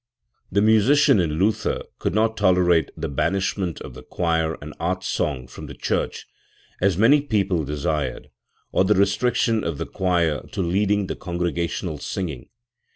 The 0.51 0.63
musician 0.63 1.19
in 1.19 1.37
Luther 1.37 1.83
could 1.99 2.15
not 2.15 2.35
tolerate 2.35 2.89
the 2.97 3.07
banishment 3.07 3.79
of 3.81 3.95
choir 4.09 4.57
and 4.59 4.73
art 4.79 5.03
song 5.03 5.45
from 5.45 5.67
the 5.67 5.75
church, 5.75 6.25
as 6.81 6.97
many 6.97 7.21
people 7.21 7.63
desired, 7.63 8.31
or 8.71 8.83
the 8.83 8.95
restriction 8.95 9.63
of 9.63 9.77
the 9.77 9.85
choir 9.85 10.41
to 10.53 10.61
leading 10.63 11.05
the 11.05 11.15
con 11.15 11.37
gregational 11.37 12.01
singing. 12.01 12.49